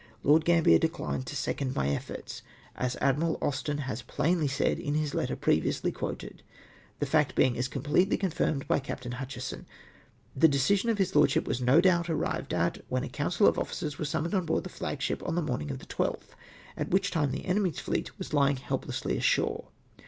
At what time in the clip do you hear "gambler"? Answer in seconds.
0.45-0.79